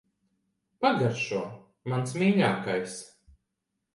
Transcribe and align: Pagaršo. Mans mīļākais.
Pagaršo. 0.85 1.41
Mans 1.93 2.15
mīļākais. 2.21 2.95